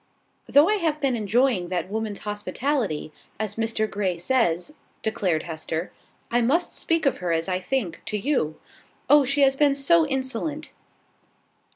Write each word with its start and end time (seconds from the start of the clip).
"Though 0.47 0.67
I 0.67 0.77
have 0.77 0.99
been 0.99 1.15
enjoying 1.15 1.69
that 1.69 1.91
woman's 1.91 2.21
hospitality, 2.21 3.13
as 3.39 3.53
Mr 3.53 3.87
Grey 3.87 4.17
says," 4.17 4.73
declared 5.03 5.43
Hester, 5.43 5.91
"I 6.31 6.41
must 6.41 6.75
speak 6.75 7.05
of 7.05 7.19
her 7.19 7.31
as 7.31 7.47
I 7.47 7.59
think, 7.59 8.01
to 8.07 8.17
you. 8.17 8.59
Oh, 9.11 9.25
she 9.25 9.41
has 9.41 9.55
been 9.55 9.75
so 9.75 10.07
insolent!" 10.07 10.71